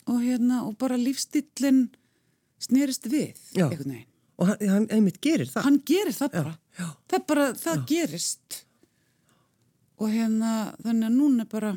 [0.07, 1.87] Og hérna og bara lífstillin
[2.63, 3.67] snerist við Já.
[3.67, 4.13] einhvern veginn.
[4.37, 5.65] Og hann, hann einmitt gerir það.
[5.65, 6.55] Hann gerir það bara.
[6.79, 6.87] já.
[7.09, 8.63] Það bara, það gerist.
[9.97, 10.51] Og hérna,
[10.85, 11.71] þannig að núna bara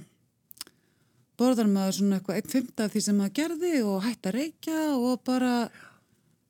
[1.39, 4.80] borðar maður svona eitthvað einn fymta af því sem maður gerði og hætti að reykja
[4.98, 5.54] og bara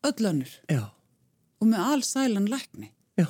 [0.10, 0.56] öll önnur.
[1.60, 3.25] Og með allsælan lækni já.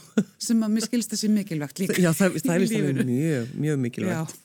[0.47, 1.97] sem að mér skilst þessi mikilvægt líka.
[1.99, 3.05] Já, það, það er lífinu.
[3.09, 4.35] mjög, mjög mikilvægt.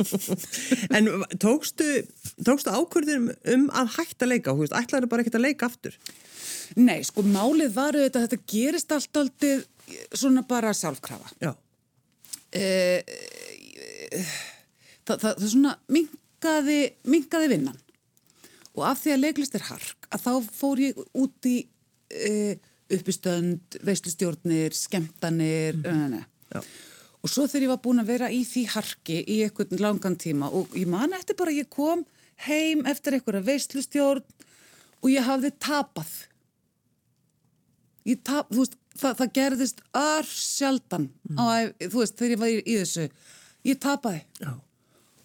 [0.99, 1.11] en
[1.43, 1.91] tókstu,
[2.47, 4.55] tókstu ákvörðum um að hætta að leika?
[4.55, 5.99] Þú veist, ætlaðu bara ekkert að leika aftur?
[6.81, 9.55] Nei, sko málið var auðvitað að þetta gerist allt aldrei
[10.17, 11.35] svona bara sjálfkrafa.
[11.45, 11.53] Já,
[12.55, 13.03] Eh,
[15.03, 16.79] það, það, það svona minkaði,
[17.11, 17.81] minkaði vinnan
[18.75, 22.55] og af því að leiklist er hark að þá fór ég út í uh,
[22.93, 26.19] uppistönd, veistustjórnir, skemmtanir mm.
[26.53, 26.61] Já.
[27.25, 30.51] og svo þegar ég var búin að vera í því harki í einhvern langan tíma
[30.53, 32.05] og ég man eftir bara ég kom
[32.45, 34.25] heim eftir einhverja veistlustjórn
[35.05, 36.13] og ég hafði tapað.
[38.09, 41.09] Ég tap, þú veist, það, það gerðist ör sjaldan
[41.41, 43.07] á, æ- þú veist, þegar ég var í, í þessu.
[43.65, 44.21] Ég tapaði.
[44.41, 44.53] Já,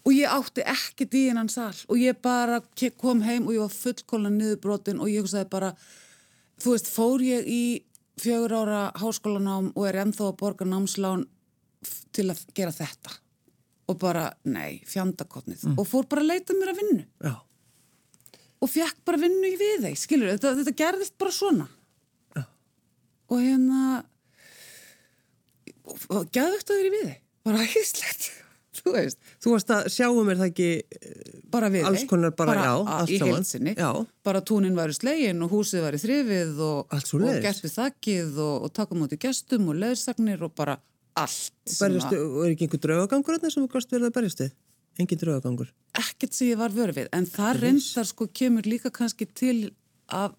[0.00, 2.60] og ég átti ekkert í hennan sal og ég bara
[3.00, 5.74] kom heim og ég var fullkólan niðurbrotin og ég hugsaði bara
[6.60, 7.62] þú veist, fór ég í
[8.20, 11.26] fjögur ára háskólanám og er ennþá að borga námslán
[12.14, 13.16] til að gera þetta.
[13.90, 17.06] Og bara, nei, fjandakotnið og fór bara að leita mér að vinnu.
[17.26, 17.34] Já,
[18.60, 21.66] og fekk bara vinnu í við þeir, skilur þetta, þetta gerðist bara svona.
[22.36, 22.44] Já.
[23.32, 23.80] og hérna
[25.88, 28.28] og, og gæðvegt að þeir í við þeir bara hægislegt,
[28.78, 32.54] þú veist Þú varst að sjáum er það ekki eh, bara við Alls konar bara,
[32.54, 33.90] já, a- allt í heilsinni Já.
[34.24, 38.72] bara túnin væri slegin og húsið væri þrifið og, og gert við þakkið og, og
[38.78, 40.78] taka múti gestum og leðsagnir og bara
[41.18, 44.52] allt að- og er ekki einhver draugagangur þarna sem þú gast verið að berjast við?
[45.00, 45.68] Engin draugagangur?
[46.00, 49.72] ekkert sem ég var vörð við en það reyndar sko kemur líka kannski til
[50.10, 50.34] að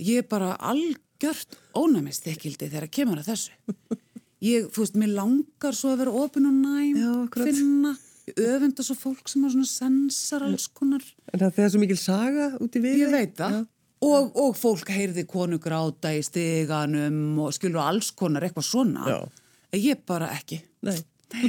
[0.00, 3.52] ég bara algjört ónæmistekildi þegar kemur að þessu
[4.44, 7.94] ég, þú veist, mér langar svo að vera opin og næm Já, finna,
[8.28, 11.98] ég öfunda svo fólk sem á svona sensar alls konar En það er svo mikil
[12.00, 13.00] saga út í við?
[13.04, 13.64] Ég veit það.
[14.06, 19.06] Og, og fólk heyrði konu gráta í stiganum og skilur alls konar eitthvað svona.
[19.08, 19.18] Já.
[19.72, 20.60] En ég bara ekki.
[20.86, 20.98] Nei.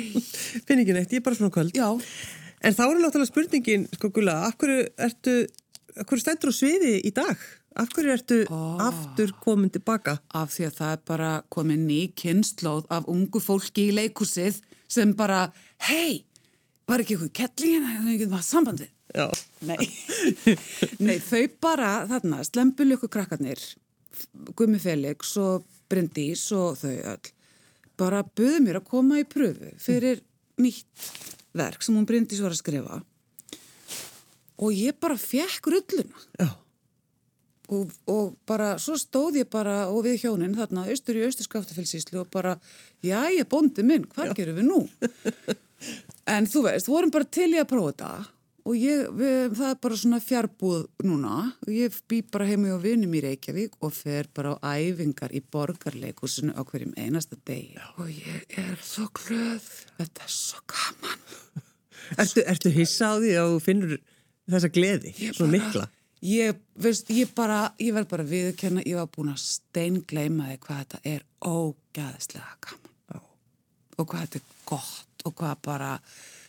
[0.65, 1.76] Finn ekki neitt, ég er bara svona köld.
[1.78, 1.91] Já,
[2.65, 5.36] En þá er náttúrulega spurningin, sko Gula, af hverju ertu,
[5.93, 7.43] af hverju stendur á sviði í dag?
[7.77, 8.37] Af hverju ertu
[8.81, 10.17] aftur komin tilbaka?
[10.33, 15.13] af því að það er bara komið ný kynnslóð af ungu fólki í leikusið sem
[15.17, 15.51] bara,
[15.85, 16.23] hei,
[16.89, 18.93] var ekki eitthvað kettlingin að það ekki var sambandið?
[19.17, 19.27] Já.
[19.67, 19.77] Nei.
[21.07, 23.61] Nei, þau bara þarna, slempulöku krakkarnir,
[24.57, 27.33] Gumi Felix og Bryndís og þau öll,
[27.99, 30.23] bara buðu mér að koma í pröfu fyrir
[30.57, 31.11] nýtt
[31.57, 33.01] verk sem hún Bryndís var að skrifa
[34.57, 36.23] og ég bara fekk rulluna.
[36.41, 36.49] Já.
[37.73, 42.21] Og, og bara, svo stóð ég bara og við hjónin þarna, austur í austur skáftafélsíslu
[42.23, 42.56] og bara,
[43.03, 44.80] já, ég bóndi minn, hvað gerum við nú?
[46.38, 48.12] en þú veist, vorum bara til í að prófa þetta
[48.67, 52.82] og ég, við, það er bara svona fjárbúð núna og ég bý bara heima og
[52.84, 58.10] vinum í Reykjavík og fer bara á æfingar í borgarleikusinu á hverjum einasta degi og
[58.12, 59.69] ég er svo glöð,
[60.01, 61.23] þetta er svo gaman.
[62.21, 63.95] Ertu, ertu hissa á því að þú finnur
[64.51, 65.88] þessa gleði, Ég bara- mikla?
[66.25, 70.63] Ég, veist, ég bara, ég verð bara að viðurkenna, ég var búin að steingleima þig
[70.63, 72.95] hvað þetta er ógæðislega gaman.
[73.13, 73.19] Já.
[73.97, 75.91] Og hvað þetta er gott og hvað bara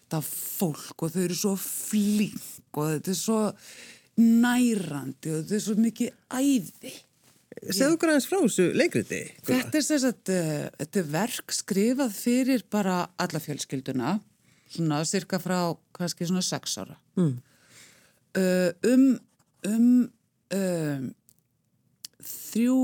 [0.08, 3.42] það fólk og þau eru svo flink og þetta er svo
[4.18, 6.94] nærandi og þetta er svo mikið æði.
[7.58, 9.20] Segðu okkur aðeins frá þessu leikriti.
[9.44, 14.16] Þetta er þess að uh, þetta er verk skrifað fyrir bara alla fjölskylduna,
[14.72, 15.58] svona cirka frá
[15.96, 16.96] kannski svona sex ára.
[17.18, 17.34] Mm.
[18.38, 19.08] Uh, um
[19.68, 19.88] um
[20.54, 21.08] um
[22.28, 22.76] þrjú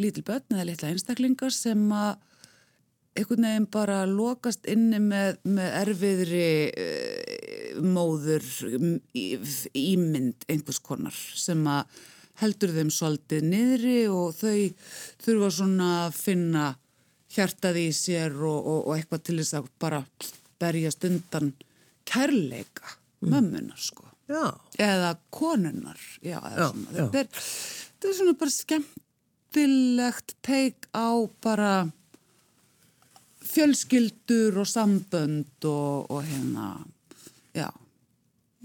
[0.00, 2.16] lítil börn eða litla einstaklingar sem að
[3.16, 8.44] einhvern veginn bara lokast inni með, með erfiðri uh, móður
[8.76, 9.38] m- í-
[9.80, 12.02] ímynd einhvers konar sem að
[12.42, 14.58] heldur þeim svolítið niðri og þau
[15.24, 16.66] þurfa svona að finna
[17.36, 20.02] hjartað í sér og, og, og eitthvað til þess að bara
[20.60, 21.54] berjast undan
[22.08, 22.92] kærleika
[23.24, 24.44] mömmunar sko Já,
[24.82, 26.00] eða konunnar.
[26.22, 26.66] Já, Já.
[26.90, 31.08] Þetta, er, þetta er svona bara skemmtilegt teik á
[31.44, 31.72] bara
[33.46, 36.66] fjölskyldur og sambönd og, og hérna
[37.56, 37.70] já,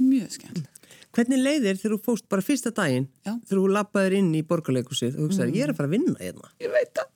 [0.01, 0.67] mjög skemmtilegt.
[1.11, 5.27] Hvernig leiðir þegar þú fóst bara fyrsta daginn þegar þú lappaðir inn í borgarleikusið og
[5.27, 6.51] hugsaði, ég er að fara að vinna hérna.
[6.63, 7.09] ég veit það.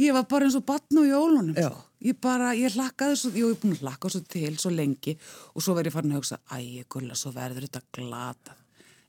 [0.00, 1.70] Ég var bara eins og batn og jólunum Já.
[2.04, 5.16] Ég bara, ég hlakkaði svo ég var búin að hlakka svo til svo lengi
[5.54, 8.56] og svo verður ég farin að hugsa, æ, gulla, svo verður þetta glata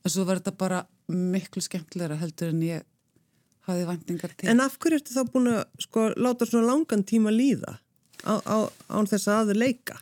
[0.02, 2.88] en svo verður þetta bara miklu skemmtilegra heldur en ég
[3.68, 7.34] hafði væntingar til En af hverju ertu þá búin að sko, láta svona langan tíma
[7.34, 7.78] líða
[8.26, 8.58] á, á,
[8.90, 10.02] án þess að aður leika?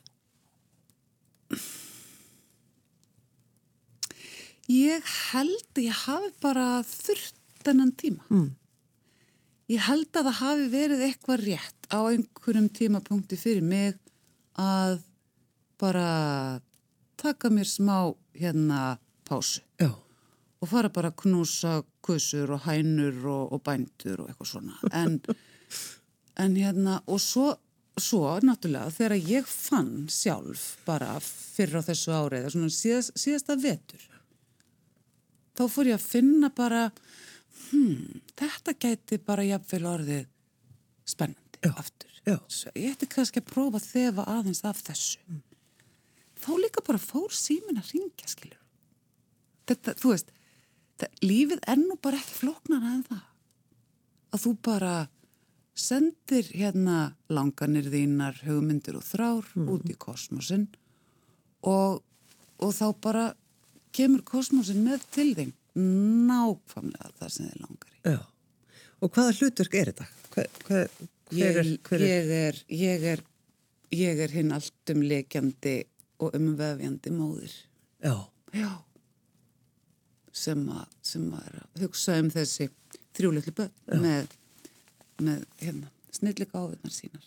[4.69, 8.25] Ég held að ég hafi bara þurft þennan tíma.
[8.29, 8.49] Mm.
[9.69, 13.99] Ég held að það hafi verið eitthvað rétt á einhverjum tímapunkti fyrir mig
[14.57, 14.99] að
[15.79, 16.59] bara
[17.19, 19.91] taka mér smá hérna pásu Já.
[20.59, 24.77] og fara bara að knúsa kussur og hænur og, og bændur og eitthvað svona.
[24.91, 25.19] En,
[26.43, 27.51] en hérna, og svo,
[27.99, 34.05] svo náttúrulega þegar ég fann sjálf bara fyrir á þessu árið, svona síðast, síðasta vetur,
[35.53, 36.87] þá fór ég að finna bara,
[37.69, 40.25] hmm, þetta gæti bara jafnvel orðið
[41.09, 42.11] spennandi Já, aftur.
[42.23, 42.37] já.
[42.75, 45.39] Ég ætti kannski að prófa að þefa aðeins af þessu.
[46.39, 48.61] Þá líka bara fór símin að ringja, skilur.
[49.67, 50.29] Þetta, þú veist,
[51.01, 53.25] það, lífið er nú bara ekki flóknara en það.
[54.29, 54.93] Að þú bara
[55.79, 56.97] sendir hérna
[57.31, 60.67] langanir þínar, hugmyndir og þrár út í kosmosin
[61.63, 62.01] og,
[62.59, 63.25] og þá bara
[63.95, 67.99] kemur kosmosin með til þín nákvæmlega það sem þið langar í.
[68.13, 68.19] Já.
[68.99, 70.07] Og hvaða hlutverk er þetta?
[70.33, 70.91] Hver, hver,
[71.29, 72.09] hver, er, Ég, hver er?
[72.09, 73.23] ég er, ég er,
[73.95, 75.75] ég er hinn alltum lekjandi
[76.19, 77.53] og umvefjandi móðir.
[78.03, 78.15] Já.
[78.55, 78.71] Já.
[80.35, 82.69] Sem að, sem að hugsa um þessi
[83.17, 84.29] þrjúleitli börn með,
[85.23, 87.25] með hérna, snillika áðurnar sínar.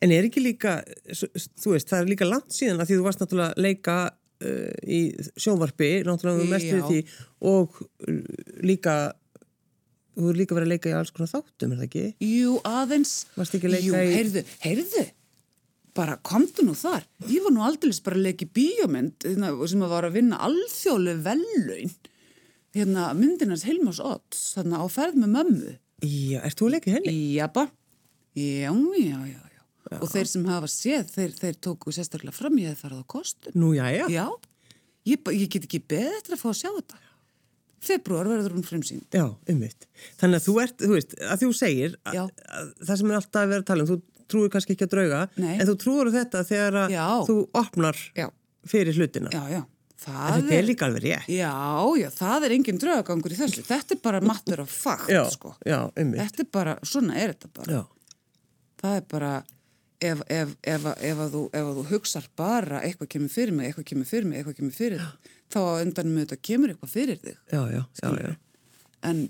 [0.00, 0.78] En er ekki líka,
[1.12, 3.96] þú veist, það er líka langt síðan að því þú varst náttúrulega að leika
[4.40, 5.00] í
[5.40, 6.88] sjónvarpi, náttúrulega mest við Já.
[6.88, 6.98] því
[7.52, 7.78] og
[8.68, 8.96] líka,
[10.16, 12.04] þú er líka verið að leika í alls konar þáttum, er það ekki?
[12.26, 13.14] Jú, aðeins.
[13.36, 15.06] Varstu ekki að leika Jú, í- heyrðu, heyrðu,
[15.96, 17.06] bara komdu nú þar.
[17.30, 20.42] Ég var nú aldrei bara að leika í bíómynd hérna, sem að var að vinna
[20.44, 21.96] alþjóðlega vellaun.
[22.76, 25.76] Hérna, myndinans Hilmars Odds, þarna á ferð með mömmu.
[26.04, 27.14] Já, ert þú að leika í henni?
[27.38, 27.70] Jaba,
[28.36, 29.40] já, já, já,
[29.90, 29.98] já.
[30.02, 33.56] Og þeir sem hafa séð, þeir, þeir tóku sérstaklega fram, ég hef farið á kostun.
[33.58, 34.06] Nú, já, já.
[34.12, 34.26] Já,
[35.12, 37.02] ég, ég get ekki beðið eftir að fá að sjá þetta.
[37.86, 39.06] Februar verður hún frumsýnd.
[39.14, 39.86] Já, ummitt.
[40.18, 42.18] Þannig að þú ert, þú veist, að þú segir að,
[42.58, 44.92] að það sem er alltaf að vera að tala um, þú trúir kannski ekki að
[44.96, 45.52] drauga, Nei.
[45.60, 47.04] en þú trúir þetta þegar að Já.
[47.28, 48.26] þú opnar Já,
[48.66, 49.30] fyrir hlutina.
[49.30, 49.62] já, já.
[50.06, 51.28] Það þetta er líka alveg rétt.
[51.32, 51.52] Já,
[52.02, 53.62] já, það er engin draugagangur í þessu.
[53.64, 55.54] Þetta er bara mattur af fakt, sko.
[55.64, 57.78] Þetta er bara, svona er þetta bara.
[57.78, 57.84] Já,
[58.76, 59.30] Það er bara,
[60.00, 61.42] ef, ef, ef, ef, að þú,
[61.78, 65.30] þú hugsar bara eitthvað kemur fyrir mig, eitthvað kemur fyrir mig, eitthvað kemur fyrir þig,
[65.54, 67.38] þá undanum þetta kemur eitthvað fyrir þig.
[67.52, 68.34] já, já, já, já.
[69.06, 69.22] En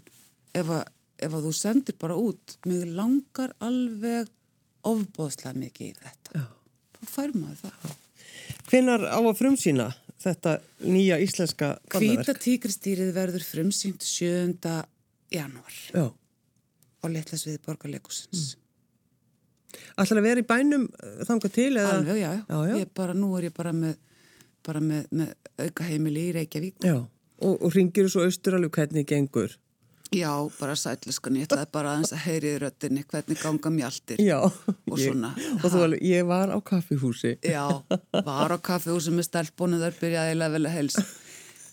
[0.57, 0.83] ef að,
[1.29, 4.33] að þú sendir bara út, mig langar alveg
[4.87, 6.40] ofbóðslega mikið í þetta.
[6.40, 6.44] Já.
[6.96, 7.96] Þá fær maður það.
[8.66, 9.88] Hvenar á að frumsýna
[10.22, 10.52] þetta
[10.87, 12.42] nýja íslenska Hvíta bandaverk.
[12.42, 14.76] tíkristýrið verður frumsýnt 7.
[15.35, 16.07] janúar Já.
[16.11, 18.57] á litlasviði borgarleikusins.
[19.97, 21.93] Ætlar að vera í bænum uh, þangað til eða?
[21.99, 22.43] Alveg, já, já.
[22.49, 22.77] Já, já.
[22.83, 23.95] Ég bara, nú er ég bara með,
[24.67, 25.35] bara með, með
[25.67, 26.81] auka heimili í Reykjavík.
[26.85, 26.97] Já.
[27.37, 29.55] Og, og ringir svo austur alveg hvernig gengur.
[30.15, 34.21] Já, bara sætliskan, ég ætlaði bara aðeins að heyri í röttinni hvernig ganga mjaltir.
[34.23, 34.39] Já.
[34.47, 35.33] Og Ég- svona.
[35.59, 37.33] Og þú alveg, ég var á kaffihúsi.
[37.43, 37.65] Já,
[38.25, 41.05] var á kaffehúsi með stelpunni þar byrjaði eiginlega vel að helsa.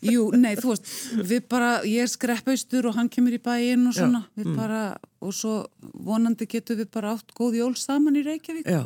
[0.04, 0.90] Jú, nei, þú veist,
[1.30, 4.56] við bara, ég er skreppaustur og hann kemur í bæinn og svona, við Mm.
[4.58, 4.82] bara,
[5.22, 5.68] og svo
[6.04, 8.84] vonandi getum við bara átt góð jól saman í Reykjavík Já.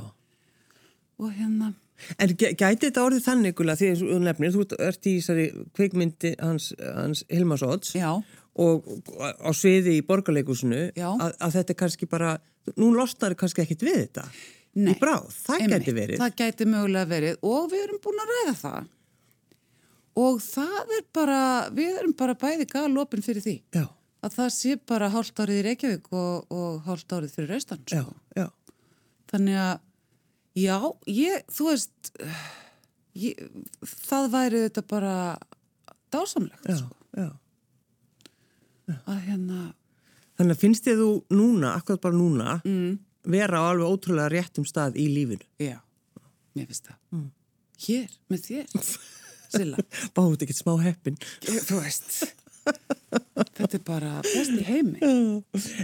[1.19, 1.73] og hérna,
[2.19, 6.35] En gæ- gæti þetta orðið þannig ykkurlega því þú nefnir, þú ert í þessari kvikmyndi
[6.39, 8.11] hans, hans Hilmars Odds já,
[8.55, 8.85] og
[9.17, 11.09] á sviði í borgarleikusinu Já.
[11.17, 12.35] að, að þetta er kannski bara,
[12.77, 14.27] nú losnar kannski ekkit við þetta.
[14.77, 16.17] Nei, Í bráð, það einmitt, gæti verið.
[16.21, 18.87] Það gæti mögulega verið og við erum búin að ræða það.
[20.17, 21.39] Og það er bara,
[21.77, 23.55] við erum bara bæði galopin fyrir því.
[23.75, 23.85] Já,
[24.25, 27.61] Að það sé bara hálft árið í Reykjavík og, og hálft árið fyrir
[27.93, 28.01] já,
[28.33, 28.47] já.
[29.29, 29.73] Þannig að,
[30.57, 30.77] já,
[31.11, 32.11] ég, þú veist,
[33.13, 33.43] ég,
[34.07, 35.13] það væri þetta bara
[36.13, 36.95] dásamlegt, Já, sko.
[37.13, 37.29] já.
[39.05, 39.61] Að hérna,
[40.37, 42.97] Þannig að finnst þið þú núna, akkurat bara núna, mm.
[43.27, 45.45] vera á alveg ótrúlega réttum stað í lífinu.
[45.61, 45.77] já,
[46.57, 47.25] mér finnst það.
[47.87, 48.75] Hér, með þér,
[49.53, 49.83] Silla.
[50.15, 51.17] Báðu ekkert smá heppin.
[51.45, 52.17] Þú veist,
[53.57, 55.13] þetta er bara best í heimi.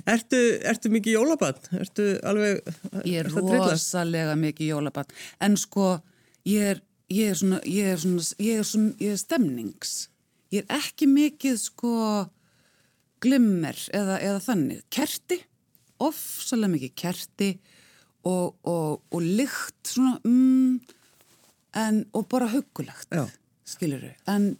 [0.09, 1.59] Ertu, ertu mikið jólabann?
[1.79, 2.63] Ertu alveg...
[3.07, 5.13] Ég er rosalega mikið jólabann.
[5.43, 5.95] En sko,
[6.49, 9.93] ég er, ég er svona, ég er svona, ég er svona, ég er stemnings.
[10.53, 11.93] Ég er ekki mikið sko
[13.23, 14.83] glimmer eða, eða þannig.
[14.93, 15.39] Kerti,
[16.03, 17.53] ofsalega mikið kerti
[18.27, 20.99] og, og, og lykt svona, mm,
[21.79, 23.25] en, og bara huggulegt, Já.
[23.67, 24.53] Skilur En,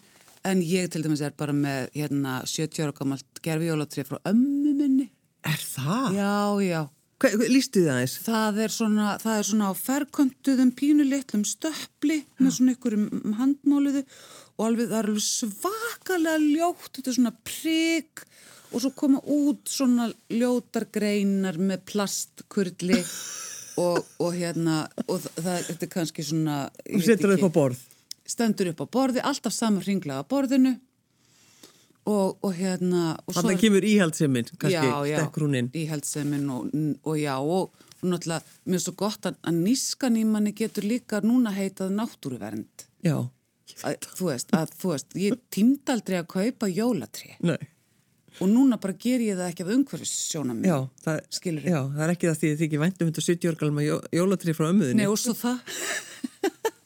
[0.43, 4.75] en ég til dæmis er bara með hérna 70 ára gammalt gerfi jólatrið frá ömmu
[4.79, 5.09] minni.
[5.43, 6.19] Er það?
[6.19, 6.81] Já, já.
[7.23, 8.13] Lístu þið aðeins?
[8.25, 14.01] Það er svona, það er svona á ferköntuðum pínulitlum stöppli með svona ykkurum handmáliðu
[14.57, 18.25] og alveg það er alveg svakalega ljótt, þetta er svona prigg
[18.73, 22.99] og svo koma út svona ljótar greinar með plastkurli
[23.83, 27.57] og, og hérna, og það, það þetta er kannski svona, Þú setur það upp á
[27.61, 27.83] borð.
[28.27, 30.75] Stendur upp á borði, alltaf sama hringlega borðinu
[32.05, 35.69] og, og hérna, og Þannig kemur íhaldseminn, kannski, stekkur hún inn.
[35.75, 36.71] íhaldsemin og,
[37.07, 41.21] og já og, og náttúrulega er svo gott að, að nískan í manni getur líka
[41.23, 43.17] núna heitað náttúruvernd Já.
[43.87, 47.59] að, þú veist, að þú veist ég tímd aldrei að kaupa jólatrí Nei.
[48.41, 51.71] og núna bara ger ég það ekki af umhverfis sjónum Já, það, Skilurðu?
[51.71, 54.59] já, það er ekki það því að þið ekki væntum þetta 70 orð galma jólatrið
[54.59, 55.03] frá ömmuðinni.
[55.03, 55.63] Nei og svo það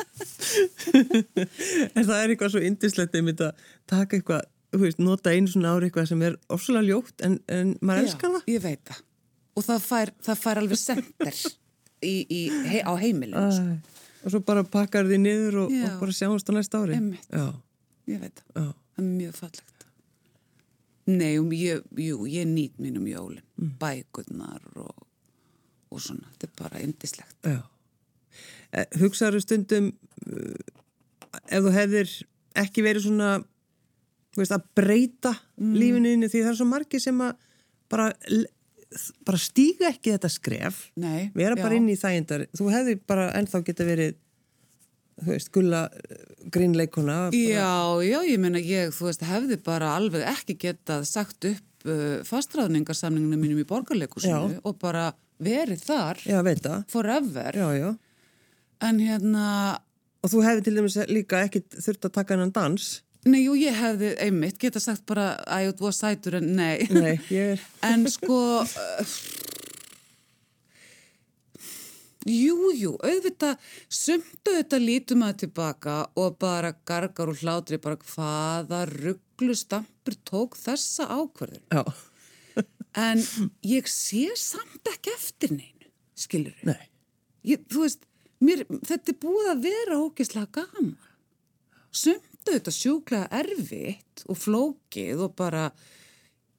[1.98, 5.76] En það er eitthvað svo indislegt einmitt að taka eitthvað, þú veist, nota einu svona
[5.76, 8.50] ári eitthvað sem er ofsalega ljótt en, en maður elskar það.
[8.54, 9.04] ég veit það
[9.58, 11.40] og það fær, það fær alveg sender
[12.06, 14.04] í, í, hei, á heimilinu sko.
[14.28, 17.00] Og svo bara pakkar því niður og, og bara sjáumst á næsta ári.
[18.08, 19.78] Ég veit það, já, það er mjög fallegt
[21.08, 23.78] Nei, um, ég, jú, ég nýt mín um jólin, mm.
[23.80, 25.06] bækurnar og,
[25.88, 27.38] og svona, þetta er bara indislegt.
[27.48, 27.62] já.
[28.72, 29.92] E, hugsaður stundum
[30.28, 30.58] uh,
[31.48, 32.14] ef þú hefðir
[32.58, 33.32] ekki verið svona
[34.38, 35.74] veist, að breyta mm.
[35.78, 37.34] lífinu þínu því það er svo margi sem að
[37.92, 38.08] bara,
[39.28, 41.82] bara stíga ekki þetta skref Nei, vera bara já.
[41.82, 44.18] inn í þægindar þú hefði bara ennþá geta verið
[45.18, 45.84] þú veist, gulla
[46.54, 51.88] grínleikuna Já, já, ég meina ég, þú veist, hefði bara alveg ekki getað sagt upp
[51.90, 55.10] uh, fastræðningarsamninginu mínum í borgarleikusinu og bara
[55.42, 56.40] verið þar já,
[56.90, 57.58] forever.
[57.58, 57.90] já, já.
[58.84, 59.46] En hérna,
[60.22, 62.90] og þú hefði til dæmis líka ekki þurft að taka hennan dans
[63.28, 66.88] nei, jú, ég hefði einmitt getað sagt bara, æ, þú var sætur en nei.
[66.94, 69.16] nei, ég er En sko, uh,
[72.28, 73.58] jú, jú, auðvitað,
[73.92, 80.60] sumt auðvitað lítum að tilbaka og bara gargar og hlátri bara hvaða rugglu stampur tók
[80.60, 81.66] þessa ákverðin.
[81.72, 81.84] já,
[82.98, 83.20] En
[83.68, 86.56] ég sé samt ekki eftir neinu, skilur
[87.48, 88.07] Ég, þú veist,
[88.44, 90.96] mér, þetta er búið að vera ógeðslega gaman.
[91.92, 95.70] Sumt auðvitað sjúklega erfitt og flókið og bara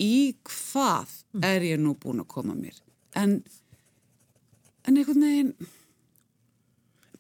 [0.03, 1.15] í hvað
[1.47, 2.77] er ég nú búin að koma mér.
[3.19, 3.39] En,
[4.87, 5.53] en einhvern veginn,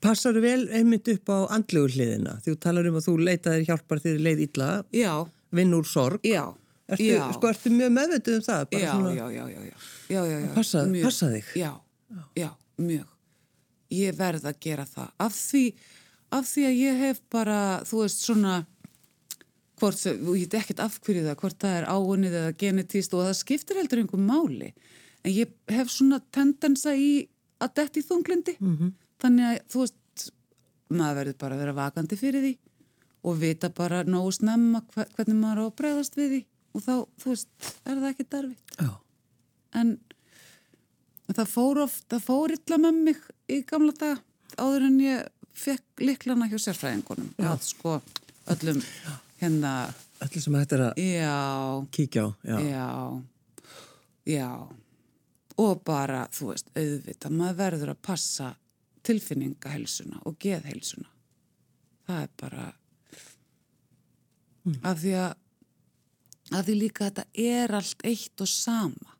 [0.05, 4.03] passar þú vel einmitt upp á andlegu hliðina þú talar um að þú leitaðir hjálpar
[4.03, 5.13] þegar þér leið illa já,
[5.59, 6.45] vinn úr sorg já,
[6.87, 7.25] ertu, já.
[7.35, 9.75] sko, ertu mjög meðvitið um það já, svona- já, já, já, já,
[10.15, 10.53] já, já, já.
[10.55, 11.09] Passa- mjög.
[11.09, 11.49] passa þig.
[11.59, 11.73] Já,
[12.39, 13.07] já, mjög.
[13.95, 15.63] Ég verð að gera það af því
[16.37, 17.59] af því að ég hef bara,
[17.89, 18.59] þú veist, svona
[19.81, 23.37] hvort, ég veit ekkert af hverju það, hvort það er áunnið eða genetíst og það
[23.39, 24.73] skiptir heldur einhver máli.
[25.25, 27.29] En ég hef svona tendensa í
[27.63, 28.57] að detti í þunglindi.
[28.61, 28.93] -hmm.
[29.23, 30.31] Þannig að, þú veist,
[30.91, 32.53] maður verður bara að vera vakandi fyrir því
[33.25, 36.95] og vita bara nógu snemma hve- hvernig maður á að bregðast við því og þá,
[37.19, 37.49] þú veist,
[37.87, 38.77] er það ekki darfitt.
[38.79, 38.91] Já.
[41.29, 44.23] En það fór oft, það fór illa með mig í gamla dag
[44.57, 45.27] áður en ég
[45.59, 47.33] fekk liklana hjá sérfræðingunum.
[47.43, 47.99] Að sko
[48.49, 48.81] öllum
[49.43, 49.73] hérna,
[50.19, 51.35] Allir sem hægt er að já,
[51.95, 52.29] kíkja á.
[52.43, 52.57] Já.
[52.67, 52.89] já,
[54.27, 54.51] já.
[55.59, 58.49] Og bara, þú veist, auðvitað, maður verður að passa
[59.07, 61.11] tilfinningahelsuna og geðhelsuna.
[62.09, 62.65] Það er bara,
[64.91, 65.31] af því að,
[66.51, 69.18] af því líka að þetta er allt eitt og sama.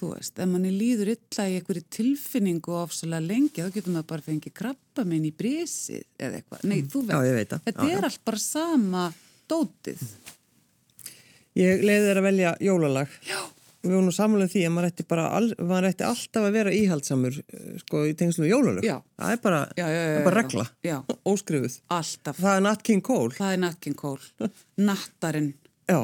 [0.00, 4.24] Þú veist, ef manni líður illa í einhverju tilfinningu ofsalega lengi, þá getur maður bara
[4.24, 6.62] fengið krabba minn í brísið eða eitthvað.
[6.70, 9.02] Nei, þú veist, Já, veit þetta Já, er allt bara sama
[9.50, 10.04] dótið.
[11.60, 13.18] Ég leiði þér að velja jólalag.
[13.28, 13.40] Já.
[13.80, 17.36] Við vorum samanlega því að maður ætti, bara, al, maður ætti alltaf að vera íhaldsamur
[17.40, 18.48] eh, sko, í tengslu.
[18.84, 18.96] Já.
[19.20, 20.66] Það er bara, Já, já, já, það er bara regla.
[20.84, 20.96] Já.
[21.28, 21.78] Óskrifuð.
[21.98, 22.40] Alltaf.
[22.40, 23.36] Það er Nat King Cole.
[23.36, 24.50] Það er Nat King Cole.
[24.80, 25.52] Nattarinn
[25.90, 26.00] Já.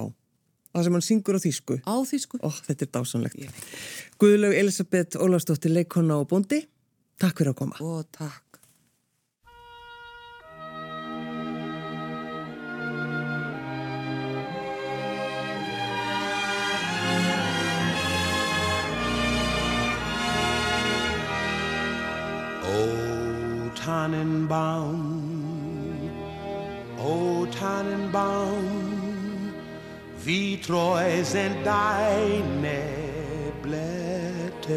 [0.77, 1.75] Það sem hann syngur á þýsku.
[1.89, 2.39] á því sko.
[2.45, 3.37] Ó, þetta er dásanlegt.
[3.41, 3.61] Veit.
[4.21, 6.67] Guðlaug Elisabeth Ólafsdóttir, leikonna og bóndi.
[7.17, 7.81] Takk fyrir að koma.
[7.81, 8.43] Og takk.
[23.87, 25.01] Tannenbaum,
[26.99, 28.76] o Tannenbaum,
[30.27, 32.83] wie treu sind deine
[33.63, 34.75] Blätter.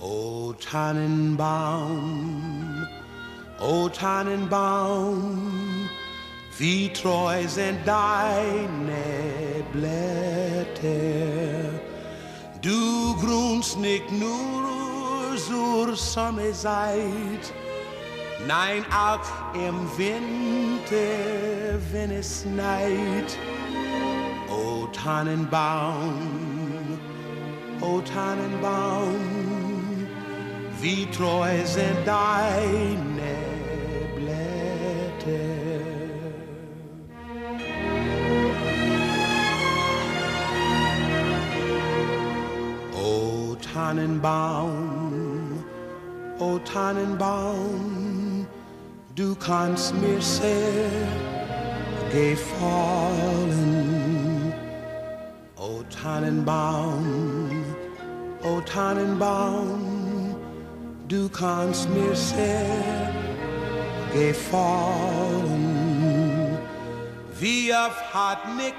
[0.00, 2.84] O Tannenbaum,
[3.60, 5.88] o Tannenbaum,
[6.58, 10.98] wie treu sind deine Blätter.
[12.62, 17.52] Du grunst nicht nur zur Sommerzeit,
[18.46, 23.38] nein auch im Winter, wenn es schneit.
[24.48, 26.98] O Tannenbaum,
[27.80, 29.14] o Tannenbaum,
[30.80, 33.36] wie treu sind deine
[34.16, 35.80] Blätter.
[42.94, 45.64] O Tannenbaum,
[46.38, 48.05] o Tannenbaum,
[49.16, 50.90] du kannst mir sehr
[52.12, 53.72] gefallen.
[55.56, 57.64] O Tannenbaum,
[58.42, 60.36] o Tannenbaum,
[61.08, 63.10] du kannst mir sehr
[64.12, 65.64] gefallen.
[67.40, 68.74] Wie oft hat nicht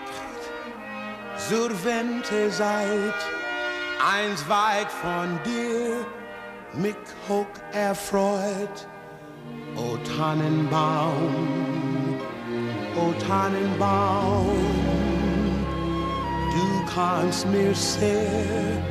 [1.50, 3.16] zur Winterzeit
[4.14, 6.06] eins weit von dir
[6.74, 6.96] mich
[7.28, 8.88] hoch erfreut.
[9.76, 9.87] O
[10.18, 11.36] Tannenbaum,
[12.96, 14.58] o Tannenbaum,
[16.54, 18.82] du kannst mir sehr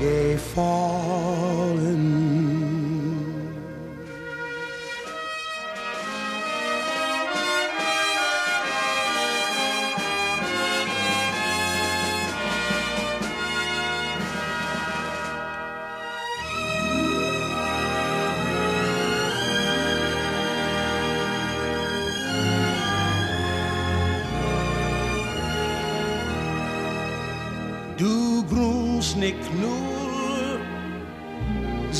[0.00, 1.06] gefallen.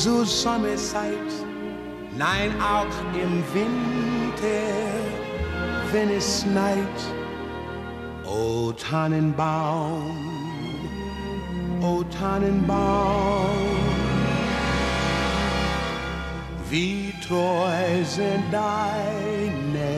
[0.06, 1.32] Zur Sommerzeit,
[2.16, 4.62] nein auch im Winter,
[5.90, 7.00] wenn es schneit.
[8.24, 10.16] O Tannenbaum,
[11.82, 13.50] o Tannenbaum,
[16.70, 19.90] wie treu sind deine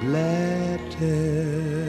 [0.00, 1.87] Blätter.